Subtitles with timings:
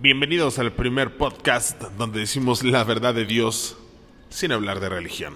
[0.00, 3.76] Bienvenidos al primer podcast donde decimos la verdad de Dios
[4.30, 5.34] sin hablar de religión.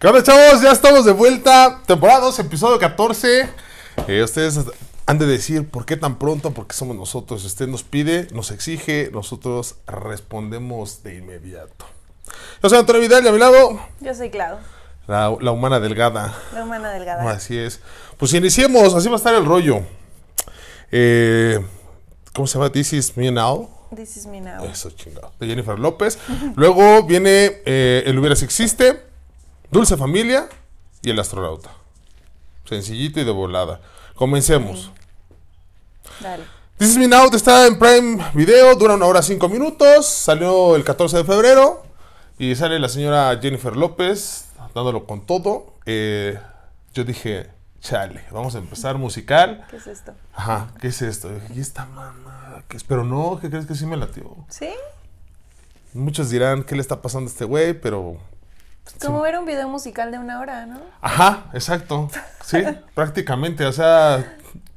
[0.00, 0.62] ¿Qué onda, chavos?
[0.62, 1.80] Ya estamos de vuelta.
[1.86, 3.48] Temporada 2, episodio 14.
[4.08, 4.58] Eh, ustedes
[5.06, 7.44] han de decir por qué tan pronto, porque somos nosotros.
[7.44, 11.86] Usted nos pide, nos exige, nosotros respondemos de inmediato.
[12.62, 14.58] Yo soy Antonio Vidal y a mi lado, Yo soy Clau,
[15.06, 16.36] la, la humana delgada.
[16.52, 17.30] la humana delgada.
[17.30, 17.80] Así es.
[18.16, 19.82] Pues iniciemos, así va a estar el rollo.
[20.90, 21.64] Eh,
[22.34, 22.72] ¿Cómo se llama?
[22.72, 23.70] This is me now.
[23.94, 24.64] This is me now.
[24.64, 25.32] Eso chingado.
[25.38, 26.18] De Jennifer López.
[26.56, 29.02] Luego viene eh, El Hubiera Si Existe,
[29.70, 30.48] Dulce Familia
[31.02, 31.70] y El Astronauta.
[32.64, 33.80] Sencillito y de volada.
[34.14, 34.90] Comencemos.
[36.20, 36.44] Dale.
[36.78, 40.06] This is Me Now está en Prime Video, dura una hora cinco minutos.
[40.06, 41.84] Salió el 14 de febrero.
[42.38, 45.74] Y sale la señora Jennifer López dándolo con todo.
[45.86, 46.38] Eh,
[46.92, 47.48] yo dije,
[47.84, 49.66] chale, vamos a empezar musical.
[49.70, 50.14] ¿Qué es esto?
[50.34, 51.30] Ajá, ¿qué es esto?
[51.54, 52.62] ¿Y esta mamá?
[52.66, 52.82] ¿Qué es?
[52.84, 54.34] Pero no, ¿qué crees que sí me latió?
[54.48, 54.70] ¿Sí?
[55.92, 57.74] Muchos dirán, ¿qué le está pasando a este güey?
[57.78, 58.16] Pero
[59.00, 60.80] Como ver un video musical de una hora, ¿no?
[61.02, 62.08] Ajá, exacto.
[62.42, 62.62] Sí,
[62.94, 63.66] prácticamente.
[63.66, 64.34] O sea,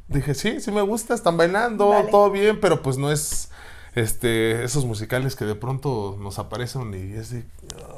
[0.09, 2.11] dije, sí, sí me gusta, están bailando, Vale.
[2.11, 3.49] todo bien, pero pues no es
[3.95, 7.45] este esos musicales que de pronto nos aparecen y es de.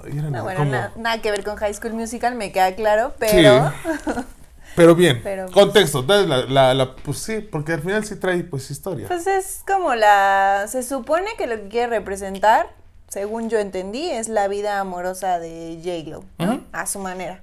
[0.05, 3.73] eran No, bueno, na- nada que ver con High School Musical, me queda claro, pero...
[4.75, 8.15] Pero bien, Pero, pues- contexto, dale la, la, la- pues sí, porque al final sí
[8.15, 9.07] trae pues historia.
[9.07, 10.65] Pues es como la...
[10.69, 12.67] Se supone que lo que quiere representar,
[13.07, 16.63] según yo entendí, es la vida amorosa de J-Lo, ¿no?
[16.71, 17.41] A su manera.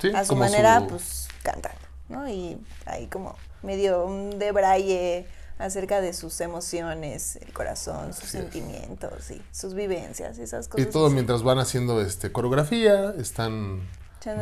[0.00, 2.28] Sí, a su manera, su- pues, cantando, ¿no?
[2.28, 5.26] Y ahí como medio un debraye
[5.58, 8.42] acerca de sus emociones, el corazón, sus Así es.
[8.44, 10.88] sentimientos y sus vivencias y esas Y cosas.
[10.90, 11.14] todo así.
[11.14, 13.80] mientras van haciendo este coreografía, están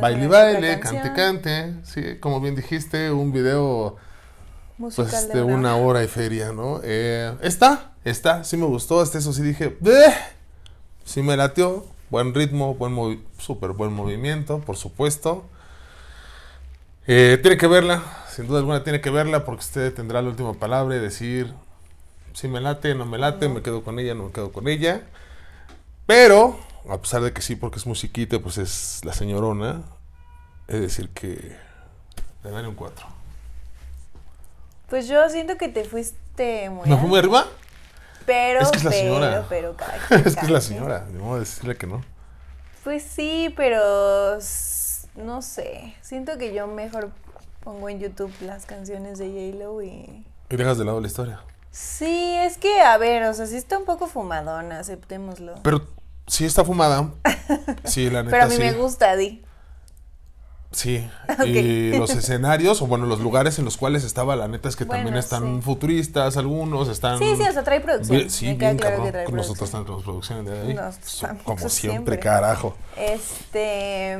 [0.01, 3.97] baile baile, cante cante, sí, como bien dijiste, un video
[4.77, 6.79] Musical pues de una hora y feria, ¿no?
[6.83, 10.13] Eh, está, está, sí me gustó, hasta eso sí dije, "Bleh".
[11.03, 15.45] sí me latió, buen ritmo, buen súper buen movimiento, por supuesto.
[17.07, 20.53] Eh, tiene que verla, sin duda alguna tiene que verla porque usted tendrá la última
[20.53, 21.53] palabra y decir
[22.33, 25.01] si me late, no me late, me quedo con ella, no me quedo con ella.
[26.05, 26.57] Pero,
[26.87, 29.81] a pesar de que sí, porque es musiquita, pues es la señorona,
[30.67, 31.57] es decir que
[32.43, 33.05] le daré un 4.
[34.89, 37.45] Pues yo siento que te fuiste muy ¿Me fui muy arriba?
[38.25, 39.45] Pero, Es que es la pero, señora.
[39.49, 42.03] pero, quien, es que es la señora, ni modo de decirle que no.
[42.83, 44.37] Pues sí, pero
[45.15, 45.95] no sé.
[46.01, 47.11] Siento que yo mejor
[47.63, 50.25] pongo en YouTube las canciones de J-Lo y...
[50.49, 51.41] Y dejas de lado la historia.
[51.71, 55.55] Sí, es que, a ver, o sea, sí está un poco fumadona, aceptémoslo.
[55.61, 55.87] Pero
[56.29, 57.11] sí está fumada.
[57.83, 58.61] Sí, la neta Pero a mí sí.
[58.61, 59.43] me gusta, Di.
[60.71, 61.09] Sí.
[61.45, 64.85] Y los escenarios, o bueno, los lugares en los cuales estaba, la neta es que
[64.85, 65.61] también están sí.
[65.63, 67.17] futuristas, algunos están.
[67.17, 68.17] Sí, sí, o sea, trae producción.
[68.17, 72.19] Bien- sí, Me bien claro que trae nosotros tenemos producción de estamos Como siempre, siempre.
[72.19, 72.75] carajo.
[72.95, 74.17] Este.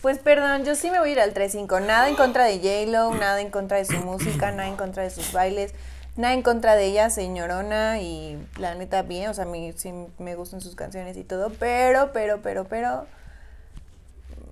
[0.00, 1.80] Pues perdón, yo sí me voy a ir al 3-5.
[1.86, 5.10] Nada en contra de J-Lo, nada en contra de su música, nada en contra de
[5.10, 5.74] sus bailes,
[6.16, 8.00] nada en contra de ella, señorona.
[8.00, 11.50] Y la neta, bien, o sea, a mí sí me gustan sus canciones y todo,
[11.58, 13.06] pero, pero, pero, pero.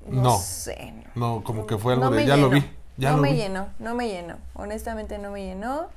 [0.06, 0.38] No, No.
[0.38, 0.94] sé.
[1.14, 2.64] No, como que fue algo No de ya lo vi.
[2.96, 3.36] Ya no lo me vi.
[3.36, 4.36] llenó, no me llenó.
[4.54, 5.88] Honestamente no me llenó.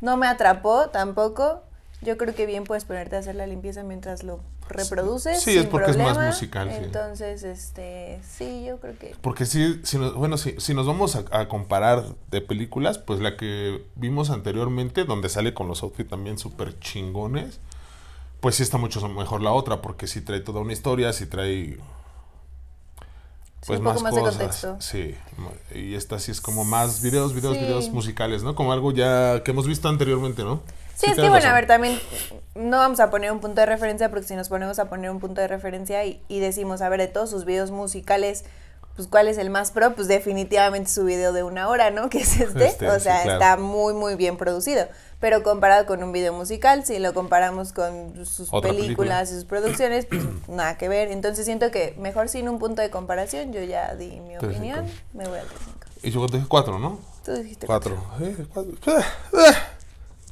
[0.00, 1.62] No me atrapó tampoco.
[2.02, 5.40] Yo creo que bien puedes ponerte a hacer la limpieza mientras lo reproduces.
[5.42, 6.84] Sí, es porque es más musical, sí.
[6.84, 9.14] Entonces, este, sí, yo creo que.
[9.20, 13.20] Porque sí, si nos, bueno, si, si nos vamos a, a comparar de películas, pues
[13.20, 17.60] la que vimos anteriormente, donde sale con los outfits también súper chingones,
[18.40, 21.78] pues sí está mucho mejor la otra, porque sí trae toda una historia, sí trae
[23.66, 24.36] pues un más, poco más de cosas.
[24.36, 24.76] contexto.
[24.80, 25.14] Sí,
[25.74, 27.62] y esta sí es como más videos, videos, Sí.
[27.62, 28.54] videos musicales, ¿no?
[28.54, 30.60] Como algo ya que hemos visto anteriormente, ¿no?
[30.94, 31.98] Sí, es que bueno, a ver, también
[32.54, 35.20] no vamos a poner un punto de referencia porque si nos ponemos a poner un
[35.20, 38.44] punto de referencia y, y decimos, a ver, de todos sus videos musicales,
[38.96, 42.08] pues cuál es el más pro, pues definitivamente su video de una hora, ¿no?
[42.10, 42.66] Que es este.
[42.66, 43.40] Este, o sí, sea, claro.
[43.40, 44.86] está muy, muy bien producido.
[45.20, 49.44] Pero comparado con un video musical, si lo comparamos con sus Otra películas y sus
[49.46, 51.10] producciones, pues nada que ver.
[51.10, 54.84] Entonces siento que mejor sin un punto de comparación, yo ya di mi Tres, opinión,
[54.86, 55.00] cinco.
[55.14, 55.78] me voy al 5.
[56.04, 57.00] Y yo dije cuatro, ¿no?
[57.24, 57.96] Tú dijiste Cuatro.
[58.20, 58.72] Eh, cuatro.
[58.98, 59.02] Eh,
[59.32, 59.54] eh,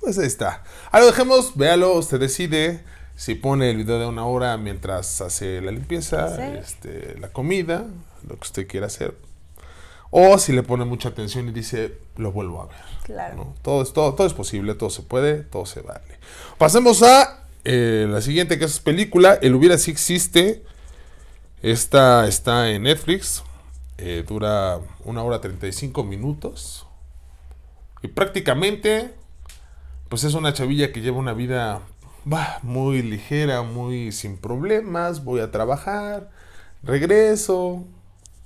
[0.03, 0.63] Pues ahí está.
[0.91, 2.85] Ahí lo dejemos, véalo, usted decide
[3.17, 6.43] si pone el video de una hora mientras hace la limpieza, Sí.
[6.59, 7.87] este, la comida,
[8.29, 9.17] lo que usted quiera hacer.
[10.11, 12.77] O si le pone mucha atención y dice, lo vuelvo a ver.
[13.05, 13.37] Claro.
[13.37, 13.55] ¿no?
[13.63, 16.19] Todo, es, todo, todo es posible, todo se puede, todo se vale.
[16.59, 20.65] Pasemos a eh, la siguiente, que es película, El hubiera si existe.
[21.63, 23.43] Esta está en Netflix.
[23.99, 26.87] eh, dura una hora 35 minutos.
[28.03, 29.15] Y prácticamente,
[30.13, 31.81] pues es una chavilla que lleva una vida
[32.31, 36.29] va, muy ligera, muy sin problemas, voy a trabajar,
[36.83, 37.87] regreso,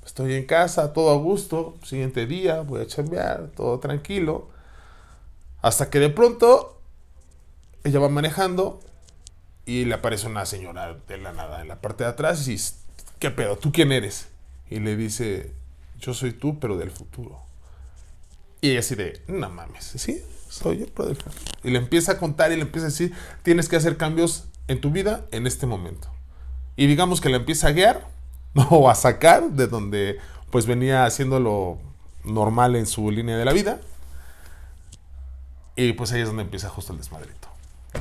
[0.04, 4.48] estoy en casa, todo a gusto, siguiente día, voy a chambear, todo tranquilo.
[5.60, 6.80] Hasta que de pronto
[7.82, 8.78] ella va manejando
[9.64, 12.74] y le aparece una señora de la nada en la parte de atrás y dice,
[13.18, 13.56] ¿qué pedo?
[13.56, 14.28] ¿Tú quién eres?
[14.70, 15.52] Y le dice,
[15.98, 17.40] yo soy tú, pero del futuro.
[18.60, 21.16] Y ella así de, no mames, sí, soy yo, futuro.
[21.62, 23.12] Y le empieza a contar y le empieza a decir,
[23.42, 26.08] tienes que hacer cambios en tu vida en este momento.
[26.76, 28.06] Y digamos que la empieza a guiar
[28.70, 30.18] o a sacar de donde
[30.50, 31.78] pues venía haciéndolo
[32.24, 33.80] normal en su línea de la vida.
[35.76, 37.48] Y pues ahí es donde empieza justo el desmadrito.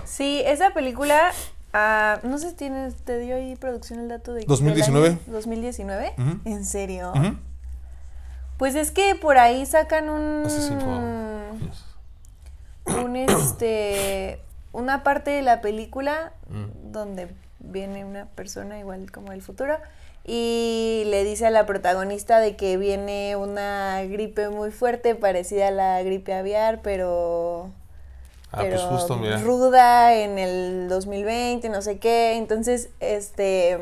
[0.06, 1.32] Sí, esa película,
[1.74, 4.46] ah, no sé si tienes, te dio ahí producción el dato de...
[4.46, 5.10] 2019.
[5.10, 5.34] del año?
[5.34, 6.14] 2019.
[6.18, 6.40] Ujú.
[6.46, 7.14] ¿En serio?
[8.58, 10.46] Pues es que por ahí sacan un...
[10.46, 11.86] Hace cinco años.
[12.86, 14.40] Un este
[14.74, 16.92] una parte de la película Mm.
[16.92, 17.28] donde
[17.60, 19.78] viene una persona igual como del futuro
[20.24, 25.72] y le dice a la protagonista de que viene una gripe muy fuerte parecida a
[25.72, 27.70] la gripe aviar pero
[28.52, 29.38] Ah, pues pero justo, mira.
[29.40, 33.80] ruda en el 2020 no sé qué entonces este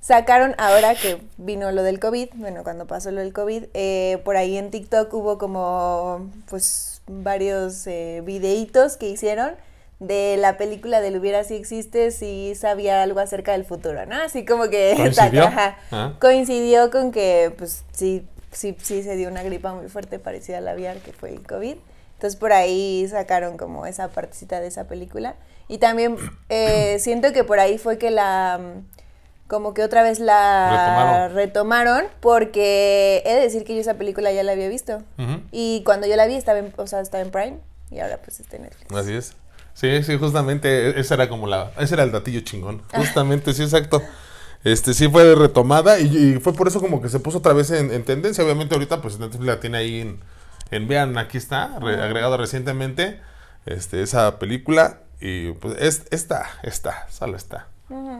[0.00, 4.36] sacaron ahora que vino lo del COVID bueno cuando pasó lo del COVID eh, por
[4.36, 9.52] ahí en TikTok hubo como pues varios eh, videitos que hicieron
[9.98, 14.44] de la película del hubiera si existe si sabía algo acerca del futuro no así
[14.44, 15.50] como que ¿Coincidió?
[15.90, 16.14] Ah.
[16.20, 20.68] coincidió con que pues sí sí sí se dio una gripa muy fuerte parecida al
[20.68, 21.76] aviar que fue el COVID
[22.22, 25.34] entonces por ahí sacaron como esa partecita de esa película.
[25.66, 26.16] Y también
[26.48, 28.60] eh, siento que por ahí fue que la
[29.52, 31.34] como que otra vez la Retomaron.
[31.36, 35.02] retomaron, porque he de decir que yo esa película ya la había visto.
[35.52, 37.58] Y cuando yo la vi estaba en, o sea, estaba en Prime
[37.90, 38.90] y ahora pues está en Netflix.
[38.96, 39.34] Así es.
[39.74, 42.82] Sí, sí, justamente e- esa era como la, ese era el datillo chingón.
[42.94, 44.02] Justamente, sí, exacto.
[44.64, 46.06] Este sí fue retomada y,
[46.36, 48.42] y fue por eso como que se puso otra vez en, en tendencia.
[48.44, 50.20] Obviamente ahorita pues Netflix la tiene ahí en,
[50.70, 53.20] en vean, aquí está, re- agregado recientemente
[53.66, 57.66] este, esa película y pues es, está, está, solo está.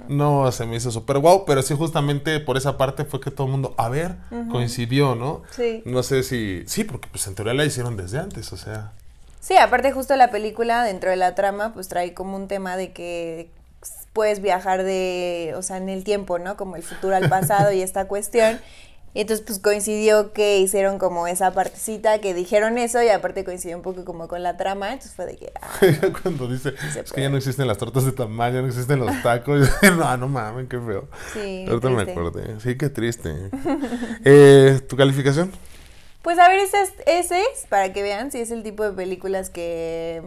[0.08, 3.46] No se me hizo súper guau, pero sí justamente por esa parte fue que todo
[3.46, 4.16] el mundo, a ver,
[4.50, 5.42] coincidió, ¿no?
[5.50, 5.82] Sí.
[5.84, 8.92] No sé si, sí, porque pues en teoría la hicieron desde antes, o sea.
[9.40, 12.92] Sí, aparte justo la película dentro de la trama pues trae como un tema de
[12.92, 13.50] que
[14.12, 16.56] puedes viajar de, o sea, en el tiempo, ¿no?
[16.56, 18.60] Como el futuro al pasado y esta cuestión.
[19.14, 23.76] Y entonces pues coincidió que hicieron como esa partecita, que dijeron eso y aparte coincidió
[23.76, 25.52] un poco como con la trama, entonces fue de que...
[25.60, 25.68] ah,
[26.22, 29.22] Cuando dice, es que ya no existen las tortas de tamaño, ya no existen los
[29.22, 29.68] tacos.
[29.82, 31.08] no, no mames, qué feo.
[31.34, 32.58] Sí, Ahorita me acordé.
[32.60, 33.50] Sí, qué triste.
[34.24, 35.52] eh, ¿Tu calificación?
[36.22, 38.92] Pues a ver, ese es, ese es, para que vean si es el tipo de
[38.92, 40.22] películas que...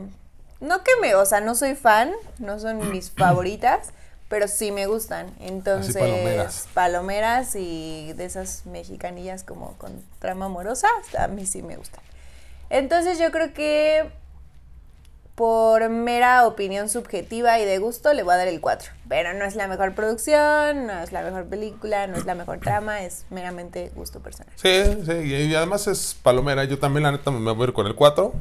[0.61, 3.93] No que me, o sea, no soy fan, no son mis favoritas,
[4.35, 5.33] pero sí me gustan.
[5.39, 6.67] Entonces, palomeras.
[6.73, 12.01] palomeras y de esas mexicanillas como con trama amorosa, a mí sí me gustan.
[12.69, 14.11] Entonces yo creo que
[15.35, 18.91] por mera opinión subjetiva y de gusto le voy a dar el 4.
[19.07, 22.59] Pero no es la mejor producción, no es la mejor película, no es la mejor
[22.59, 24.51] trama, es meramente gusto personal.
[24.57, 26.65] Sí, sí, y además es palomera.
[26.65, 28.33] Yo también, la neta, me voy a ir con el 4.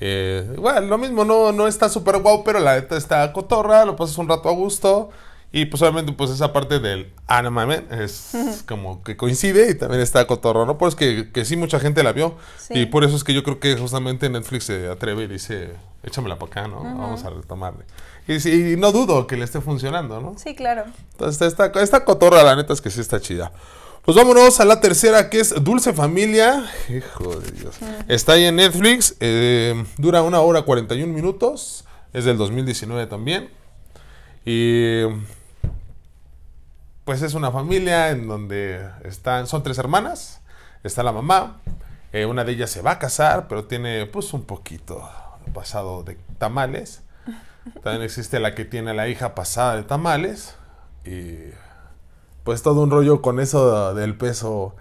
[0.00, 3.96] Eh, bueno, lo mismo, no, no está súper guau, pero la neta está cotorra, lo
[3.96, 5.10] pasas un rato a gusto.
[5.50, 9.74] Y pues obviamente pues esa parte del ah, no mames, es como que coincide y
[9.74, 10.76] también está cotorro, ¿no?
[10.76, 12.36] Pues que, que sí mucha gente la vio.
[12.58, 12.74] Sí.
[12.80, 15.70] Y por eso es que yo creo que justamente Netflix se atreve y dice,
[16.02, 16.82] échamela para acá, ¿no?
[16.82, 17.84] Vamos a retomarle.
[18.26, 20.34] Y, sí, y no dudo que le esté funcionando, ¿no?
[20.36, 20.84] Sí, claro.
[21.12, 23.50] Entonces, esta, esta cotorra, la neta es que sí está chida.
[24.04, 26.64] Pues vámonos a la tercera, que es Dulce Familia.
[26.88, 27.76] Hijo de Dios.
[28.06, 29.16] Está ahí en Netflix.
[29.20, 31.84] eh, dura una hora 41 minutos.
[32.12, 33.50] Es del 2019 también.
[34.44, 35.02] Y.
[37.08, 39.46] Pues es una familia en donde están.
[39.46, 40.42] Son tres hermanas.
[40.84, 41.56] Está la mamá.
[42.12, 45.08] eh, una de ellas se va a casar, pero tiene pues un poquito
[45.54, 47.00] pasado de tamales.
[47.82, 50.56] También existe la que tiene la hija pasada de tamales.
[51.06, 51.36] Y
[52.44, 54.76] pues todo un rollo con eso del peso.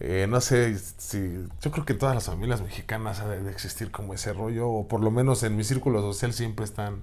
[0.00, 1.46] eh, no sé si.
[1.60, 4.68] Yo creo que todas las familias mexicanas ha de, de existir como ese rollo.
[4.68, 7.02] O por lo menos en mi círculo social siempre están.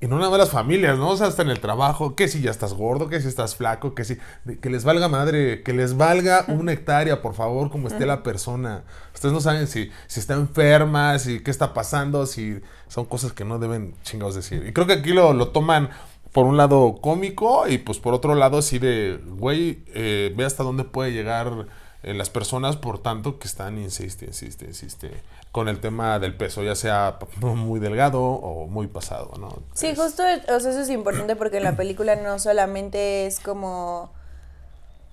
[0.00, 1.10] Y no nada más las familias, ¿no?
[1.10, 3.94] O sea, hasta en el trabajo, que si ya estás gordo, que si estás flaco,
[3.94, 4.18] que si.
[4.44, 8.22] de- que les valga madre, que les valga una hectárea, por favor, como esté la
[8.22, 8.82] persona.
[9.14, 13.44] Ustedes no saben si, si está enferma, si qué está pasando, si son cosas que
[13.46, 14.66] no deben chingados decir.
[14.66, 15.88] Y creo que aquí lo, lo toman
[16.32, 20.64] por un lado cómico y pues por otro lado así de, güey, eh, ve hasta
[20.64, 21.66] dónde puede llegar
[22.02, 25.12] en las personas, por tanto, que están, insiste, insiste, insiste,
[25.54, 29.56] con el tema del peso, ya sea muy delgado o muy pasado, ¿no?
[29.72, 33.38] Sí, Es- justo, o sea, eso es importante porque en la película no solamente es
[33.38, 34.10] como,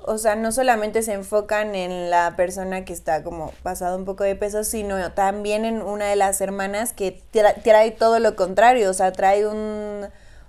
[0.04, 4.24] o sea, no solamente se enfocan en la persona que está como pasado un poco
[4.24, 8.90] de peso, sino también en una de las hermanas que tra- trae todo lo contrario,
[8.90, 10.08] o sea, trae un,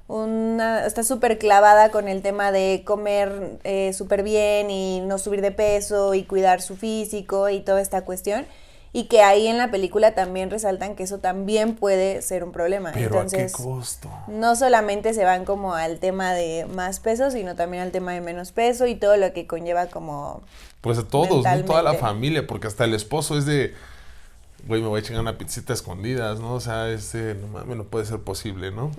[0.09, 5.43] una, está súper clavada con el tema de comer eh, súper bien y no subir
[5.43, 8.47] de peso y cuidar su físico y toda esta cuestión.
[8.95, 12.91] Y que ahí en la película también resaltan que eso también puede ser un problema.
[12.93, 14.11] Pero Entonces, a qué costo.
[14.29, 18.21] no solamente se van como al tema de más peso, sino también al tema de
[18.21, 20.43] menos peso y todo lo que conlleva como...
[20.83, 21.65] Pues a todos, ¿no?
[21.65, 23.73] Toda la familia, porque hasta el esposo es de,
[24.67, 26.55] güey, me voy a chingar una pizzita a escondidas, ¿no?
[26.55, 28.91] O sea, este, no mames, no puede ser posible, ¿no?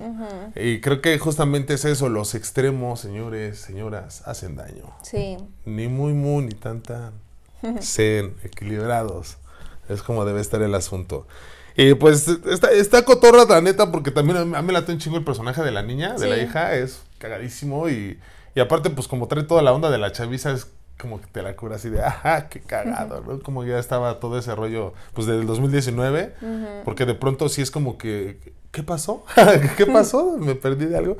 [0.55, 4.85] Y creo que justamente es eso, los extremos, señores, señoras, hacen daño.
[5.03, 7.13] Sí, Ni muy, muy, ni tan, tan.
[7.81, 9.37] Zen, equilibrados.
[9.89, 11.27] Es como debe estar el asunto.
[11.75, 15.17] Y pues está, está cotorra, la neta, porque también a mí me late un chingo
[15.17, 17.89] el personaje de la niña, de la hija, es cagadísimo.
[17.89, 18.19] Y,
[18.53, 20.67] y aparte, pues como trae toda la onda de la chaviza, es
[20.99, 23.39] como que te la cura así de, ajá, qué cagado, ¿no?
[23.39, 26.35] Como ya estaba todo ese rollo, pues desde el 2019,
[26.85, 29.25] porque de pronto sí es como que, ¿qué pasó?
[29.77, 30.37] ¿Qué pasó?
[30.39, 31.17] ¿Me perdí de algo?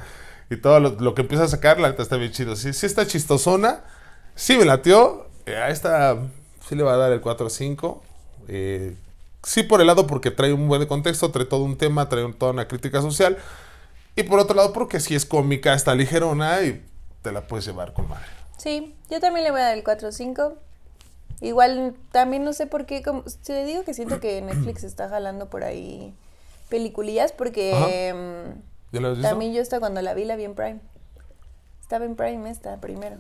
[0.50, 2.56] Y todo lo, lo que empieza a sacar, la neta está bien chido.
[2.56, 3.82] Sí, sí está chistosona,
[4.36, 6.18] sí me latió, eh, a esta
[6.68, 8.04] sí le va a dar el 4 o 5.
[8.48, 8.96] Eh,
[9.44, 12.52] sí por el lado porque trae un buen contexto, trae todo un tema, trae toda
[12.52, 13.38] una crítica social.
[14.16, 16.84] Y por otro lado porque sí es cómica, está ligerona y
[17.22, 18.26] te la puedes llevar con madre.
[18.58, 20.54] sí, yo también le voy a dar el 4 o 5.
[21.42, 25.50] Igual también no sé por qué, como, te digo que siento que Netflix está jalando
[25.50, 26.14] por ahí
[26.70, 27.72] peliculillas porque
[28.92, 29.30] ¿Ya lo has visto?
[29.30, 30.80] también yo esta cuando la vi la vi en Prime.
[31.82, 33.18] Estaba en Prime esta primero.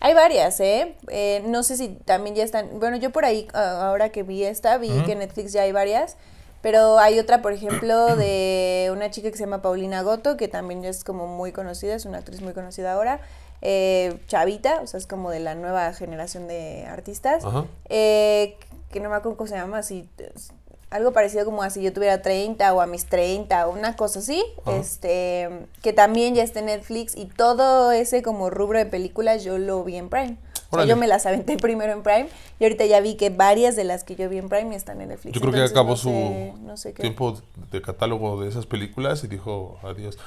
[0.00, 0.94] Hay varias, ¿eh?
[1.08, 2.78] Eh, No sé si también ya están.
[2.78, 6.16] Bueno, yo por ahí, ahora que vi esta, vi que en Netflix ya hay varias.
[6.60, 10.82] Pero hay otra, por ejemplo, de una chica que se llama Paulina Goto, que también
[10.82, 13.20] ya es como muy conocida, es una actriz muy conocida ahora.
[13.62, 17.44] Eh, Chavita, o sea, es como de la nueva generación de artistas.
[17.44, 17.66] Ajá.
[17.88, 18.56] Eh,
[18.90, 20.50] que no me acuerdo cómo se llama, así, es
[20.90, 24.42] algo parecido como así yo tuviera 30 o a mis 30 o una cosa así,
[24.66, 25.48] este,
[25.82, 29.84] que también ya está en Netflix y todo ese como rubro de películas yo lo
[29.84, 30.36] vi en Prime.
[30.70, 32.28] O sea, yo me las aventé primero en Prime
[32.60, 35.08] y ahorita ya vi que varias de las que yo vi en Prime están en
[35.08, 35.34] Netflix.
[35.34, 37.02] Yo creo que Entonces, acabó no su sé- no sé qué.
[37.02, 37.40] tiempo
[37.70, 40.18] de catálogo de esas películas y dijo adiós.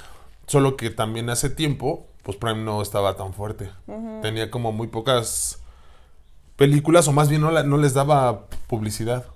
[0.48, 3.70] Solo que también hace tiempo, pues Prime no estaba tan fuerte.
[4.20, 5.60] Tenía como muy pocas
[6.56, 9.26] películas, o más bien no, la- no les daba publicidad.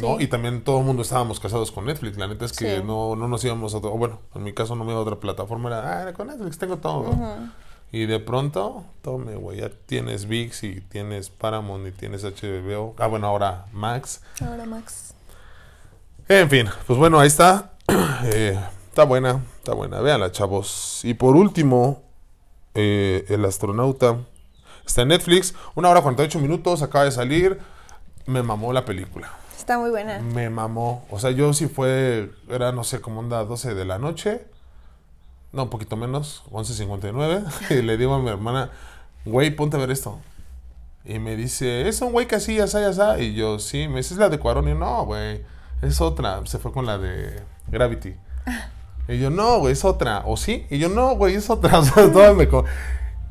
[0.00, 0.18] ¿No?
[0.18, 0.24] Sí.
[0.24, 2.16] Y también todo el mundo estábamos casados con Netflix.
[2.16, 2.82] La neta es que Sí.
[2.84, 5.16] no, no nos íbamos a otro, bueno, en mi caso no me iba a otra
[5.16, 7.14] plataforma, era, ah, era con Netflix tengo todo.
[7.92, 12.94] Y de pronto, tome, güey, ya tienes VIX y tienes Paramount y tienes HBO.
[12.98, 14.20] Ah, bueno, ahora Max.
[14.44, 15.14] Ahora Max.
[16.28, 17.70] En fin, pues bueno, ahí está.
[18.24, 18.58] Eh,
[18.88, 20.00] está buena, está buena.
[20.00, 21.00] Véanla, chavos.
[21.04, 22.02] Y por último,
[22.74, 24.16] eh, El astronauta.
[24.86, 25.54] Está en Netflix.
[25.74, 27.58] Una hora 48 minutos, acaba de salir.
[28.26, 29.30] Me mamó la película.
[29.64, 30.18] Está muy buena.
[30.18, 31.06] Me mamó.
[31.10, 34.44] O sea, yo sí fue, era no sé, como onda 12 de la noche.
[35.52, 37.70] No, un poquito menos, 11.59.
[37.70, 38.68] y le digo a mi hermana,
[39.24, 40.20] güey, ponte a ver esto.
[41.06, 43.22] Y me dice, es un güey que así, así, así.
[43.22, 44.66] Y yo, sí, me dice, es la de Cuarón.
[44.66, 45.42] Y yo, no, güey,
[45.80, 46.44] es otra.
[46.44, 48.16] Se fue con la de Gravity.
[49.08, 50.24] Y yo, no, güey, es otra.
[50.26, 50.66] ¿O sí?
[50.68, 51.78] Y yo, no, güey, es otra.
[51.80, 52.46] O sea, todas me...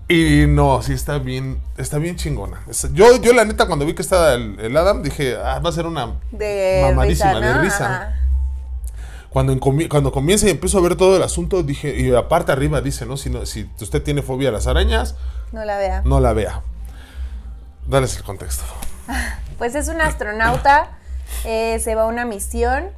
[0.09, 2.61] Y no, sí está bien, está bien chingona.
[2.93, 5.73] Yo, yo la neta, cuando vi que estaba el, el Adam, dije, ah, va a
[5.73, 8.15] ser una De mamadísima, risa, de risa.
[9.29, 13.05] Cuando, cuando comienza y empiezo a ver todo el asunto, dije, y aparte arriba dice,
[13.05, 13.17] ¿no?
[13.17, 15.15] Si, no, si usted tiene fobia a las arañas,
[15.51, 16.01] No la vea.
[16.05, 16.61] no la vea.
[17.87, 18.63] Dales el contexto.
[19.57, 20.97] Pues es un astronauta,
[21.45, 22.89] eh, se va a una misión,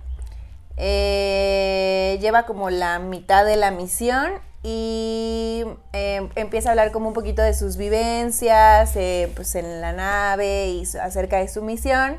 [0.78, 4.32] eh, lleva como la mitad de la misión
[4.68, 9.94] y eh, empieza a hablar como un poquito de sus vivencias eh, pues en la
[9.94, 12.18] nave y acerca de su misión.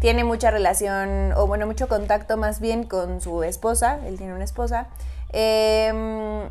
[0.00, 4.44] Tiene mucha relación, o bueno, mucho contacto más bien con su esposa, él tiene una
[4.44, 4.86] esposa.
[5.32, 6.48] Em,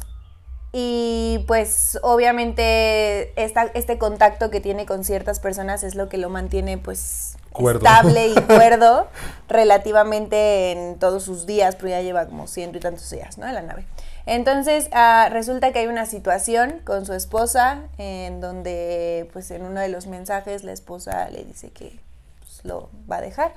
[0.73, 6.27] y pues obviamente esta, este contacto que tiene con ciertas personas es lo que lo
[6.27, 7.85] mantiene pues Cuerdo.
[7.85, 9.07] estable y cuerdo
[9.47, 13.47] relativamente en todos sus días, pero ya lleva como ciento y tantos días, ¿no?
[13.47, 13.85] En la nave.
[14.27, 19.79] Entonces ah, resulta que hay una situación con su esposa en donde pues en uno
[19.79, 21.97] de los mensajes la esposa le dice que
[22.39, 23.53] pues, lo va a dejar.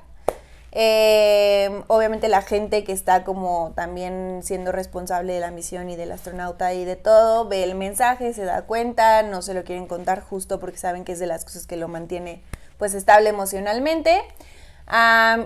[0.71, 6.13] Eh, obviamente la gente que está como también siendo responsable de la misión y del
[6.13, 10.21] astronauta y de todo, ve el mensaje, se da cuenta, no se lo quieren contar
[10.21, 12.41] justo porque saben que es de las cosas que lo mantiene
[12.77, 14.21] pues estable emocionalmente.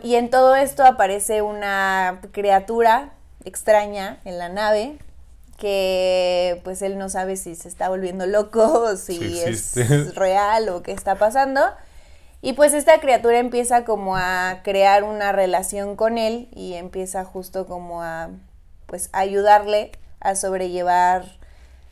[0.03, 3.13] Y en todo esto aparece una criatura
[3.43, 4.99] extraña en la nave
[5.57, 10.69] que pues él no sabe si se está volviendo loco o si Sí es real
[10.69, 11.61] o qué está pasando.
[12.41, 17.65] Y pues esta criatura empieza como a crear una relación con él y empieza justo
[17.65, 18.29] como a
[18.85, 21.25] pues ayudarle a sobrellevar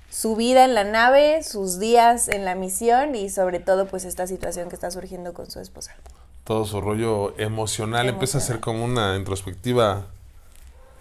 [0.09, 4.27] su vida en la nave, sus días en la misión y sobre todo pues esta
[4.27, 5.95] situación que está surgiendo con su esposa.
[6.43, 10.05] Todo su rollo emocional empieza a ser como una introspectiva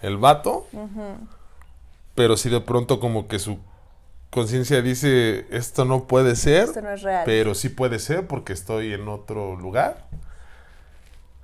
[0.01, 0.67] el vato.
[2.15, 3.59] Pero sí de pronto como que su
[4.29, 6.65] conciencia dice, esto no puede ser.
[6.65, 7.23] Esto no es real.
[7.25, 10.07] Pero sí puede ser porque estoy en otro lugar.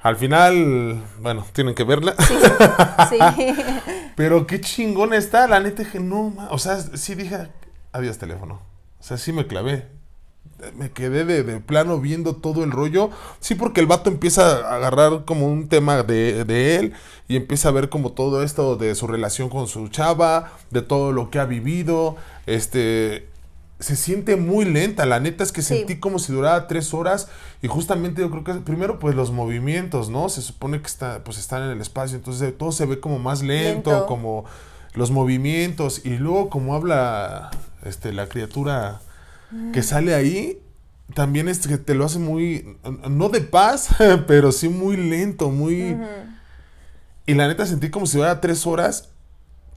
[0.02, 2.16] Al final, bueno, tienen que verla.
[3.10, 3.18] Sí.
[4.16, 6.50] Pero qué chingón está, la neta dije, no, ma-".
[6.52, 7.48] o sea, sí dije,
[7.92, 8.62] adiós teléfono.
[9.00, 9.88] O sea, sí me clavé.
[10.76, 13.12] Me quedé de, de plano viendo todo el rollo.
[13.40, 16.94] Sí, porque el vato empieza a agarrar como un tema de, de él
[17.30, 21.14] y empieza a ver como todo esto de su relación con su chava, de todo
[21.14, 22.18] lo que ha vivido.
[22.46, 23.30] Este,
[23.80, 25.06] se siente muy lenta.
[25.06, 25.78] La neta es que Sí.
[25.78, 27.30] sentí como si durara tres horas
[27.62, 30.28] y justamente yo creo que primero pues los movimientos, ¿no?
[30.28, 33.42] Se supone que está, pues están en el espacio, entonces todo se ve como más
[33.44, 34.06] lento, Lento.
[34.08, 34.44] como
[34.94, 37.50] los movimientos y luego como habla
[37.86, 39.00] este la criatura
[39.74, 40.60] que sale ahí
[41.16, 42.78] también es que te lo hace muy
[43.10, 43.90] no de paz
[44.28, 45.98] pero sí muy lento muy
[47.26, 49.10] y la neta sentí como si durara tres horas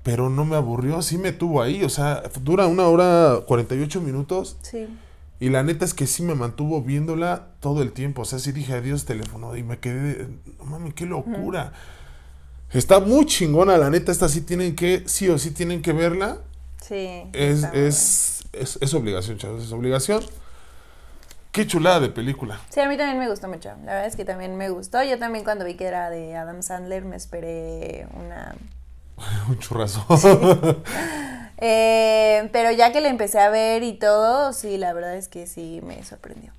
[0.03, 4.57] pero no me aburrió sí me tuvo ahí o sea dura una hora 48 minutos
[4.63, 4.89] Sí.
[5.41, 8.23] y la neta es que sí me mantuvo viéndola todo el tiempo.
[8.23, 11.73] O sea, sí dije adiós teléfono y me quedé, no mames, qué locura.
[12.73, 16.39] Está muy chingona, la neta, esta sí tienen que, sí o sí tienen que verla.
[16.81, 17.25] Sí.
[17.33, 20.23] Es, es, es, es obligación, chavos, es obligación.
[21.53, 22.61] Qué chulada de película.
[22.71, 23.69] Sí, a mí también me gustó mucho.
[23.85, 25.03] La verdad es que también me gustó.
[25.03, 28.55] Yo también cuando vi que era de Adam Sandler me esperé una...
[29.49, 30.05] Un churrazo.
[31.65, 35.47] Eh, pero ya que la empecé a ver y todo, sí, la verdad es que
[35.47, 36.51] sí me sorprendió.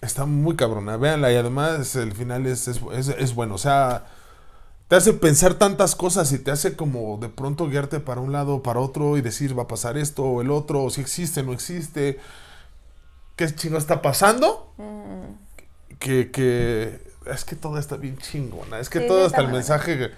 [0.00, 4.06] Está muy cabrona, véanla y además el final es, es, es- es bueno, o sea,
[4.90, 8.56] te hace pensar tantas cosas y te hace como de pronto guiarte para un lado
[8.56, 11.44] o para otro y decir va a pasar esto o el otro, o si existe,
[11.44, 12.18] no existe,
[13.36, 14.74] qué chingo está pasando,
[16.00, 20.10] que, que es que todo está bien chingona, es que Sí, todo hasta el mensaje,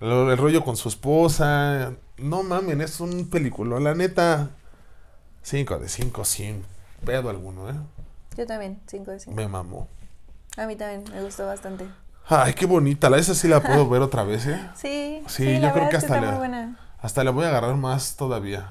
[0.00, 4.48] el rollo con su esposa, no mamen, es un película, la neta,
[5.42, 6.64] 5 de 5 sin
[7.04, 7.74] pedo alguno, ¿eh?
[8.38, 9.36] Yo también, 5 de 5.
[9.36, 9.86] Me mamó.
[10.56, 11.84] A mí también me gustó bastante.
[12.28, 13.08] Ay, qué bonita.
[13.10, 14.60] La esa sí la puedo ver otra vez, ¿eh?
[14.74, 16.76] Sí, Sí, sí, yo creo que hasta la-.
[17.00, 18.70] Hasta la voy a agarrar más todavía.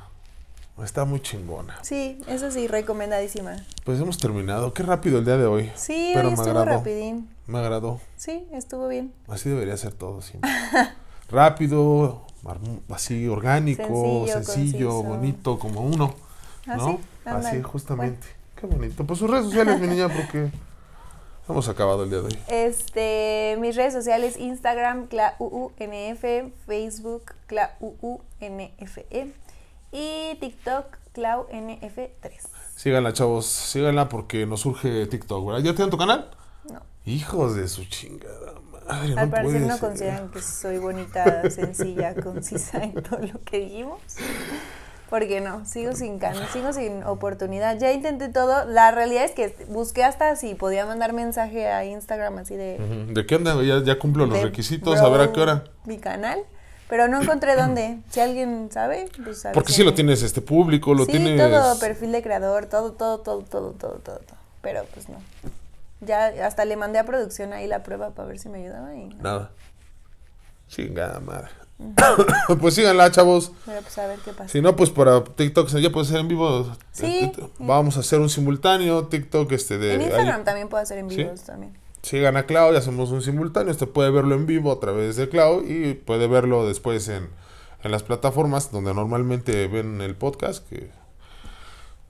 [0.83, 1.75] Está muy chingona.
[1.81, 3.55] Sí, eso sí, recomendadísima.
[3.83, 4.73] Pues hemos terminado.
[4.75, 5.71] Qué rápido el día de hoy.
[5.75, 6.77] Sí, Pero hoy me estuvo agradó.
[6.77, 7.29] rapidín.
[7.47, 7.99] Me agradó.
[8.15, 9.11] Sí, estuvo bien.
[9.27, 10.51] Así debería ser todo siempre.
[11.31, 12.21] Rápido,
[12.89, 16.13] así orgánico, Sencillo, bonito, como uno.
[16.67, 16.85] Ah, ¿No?
[16.89, 17.47] sí, ándale.
[17.49, 18.27] Así, justamente.
[18.55, 19.03] Qué bonito.
[19.03, 20.51] Pues sus redes sociales, mi niña, porque
[21.49, 22.39] hemos acabado el día de hoy.
[22.47, 26.23] Este, mis redes sociales, Instagram, ClauUNF,
[26.65, 29.05] Facebook, ClauUNFE
[29.91, 32.31] y TikTok, ClauNF3.
[32.75, 33.45] Síganla, chavos.
[33.45, 35.63] Síganla porque nos surge TikTok, ¿verdad?
[35.63, 36.29] ¿Ya tienen tu canal?
[36.71, 36.81] No.
[37.05, 39.13] Hijos de su chingada madre.
[39.17, 39.79] Al no parecer no ser.
[39.79, 44.01] consideran que soy bonita, sencilla, concisa en todo lo que dijimos.
[45.09, 47.79] Porque no, sigo sin can, sigo sin oportunidad.
[47.79, 48.65] Ya intenté todo.
[48.65, 52.77] La realidad es que busqué hasta si podía mandar mensaje a Instagram así de.
[53.13, 53.61] ¿De qué onda?
[53.63, 55.63] Ya, ya cumplo los requisitos, a ver a qué hora.
[55.85, 56.39] Mi canal.
[56.89, 57.99] Pero no encontré dónde.
[58.09, 61.11] Si alguien sabe, pues a ver Porque si si lo tienes este público, lo sí,
[61.11, 61.37] tienes.
[61.37, 64.37] todo, perfil de creador, todo, todo, todo, todo, todo, todo, todo.
[64.61, 65.17] Pero pues no.
[66.01, 69.07] Ya hasta le mandé a producción ahí la prueba para ver si me ayudaba y.
[69.15, 69.51] Nada.
[70.69, 71.49] Chingada madre.
[72.59, 73.51] pues síganla, chavos.
[73.65, 74.49] Pero pues a ver qué pasa.
[74.49, 76.71] Si no, pues para TikTok ya puede ser en vivo.
[76.91, 77.31] Sí.
[77.59, 79.05] Vamos a hacer un simultáneo.
[79.07, 79.93] TikTok, este de.
[79.93, 81.17] en ahí- Instagram también puedo hacer en ¿Sí?
[81.17, 81.77] vivos también.
[82.01, 83.71] Sigan a Clau y hacemos un simultáneo.
[83.71, 87.29] Usted puede verlo en vivo a través de Clau y puede verlo después en,
[87.83, 90.67] en las plataformas donde normalmente ven el podcast.
[90.69, 90.89] Que,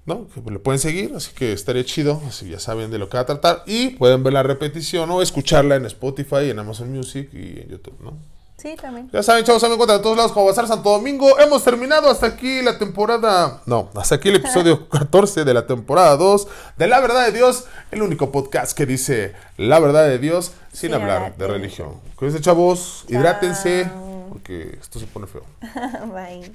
[0.05, 0.27] ¿no?
[0.27, 2.21] que le pueden seguir, así que estaría chido.
[2.27, 3.63] Así ya saben de lo que va a tratar.
[3.65, 7.97] Y pueden ver la repetición o escucharla en Spotify, en Amazon Music y en YouTube,
[8.01, 8.17] ¿no?
[8.57, 9.07] Sí, también.
[9.13, 11.39] Ya saben, chavos, se me encuentran en todos lados como Bazar Santo Domingo.
[11.39, 13.61] Hemos terminado hasta aquí la temporada.
[13.67, 17.65] No, hasta aquí el episodio 14 de la temporada 2 de La Verdad de Dios,
[17.91, 22.01] el único podcast que dice la verdad de Dios sin, hablar de de religión.
[22.15, 23.91] Cuídense, chavos, hidrátense,
[24.29, 25.43] porque esto se pone feo.
[26.11, 26.51] Bye.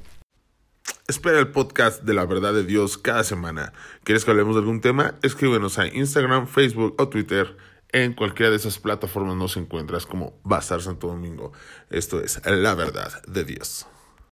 [1.06, 3.72] Espera el podcast de la verdad de Dios cada semana.
[4.02, 5.14] ¿Quieres que hablemos de algún tema?
[5.22, 7.56] Escríbenos a Instagram, Facebook o Twitter
[7.92, 11.52] En cualquiera de esas plataformas nos encuentras como Bazar Santo Domingo.
[11.90, 13.86] Esto es la verdad de Dios.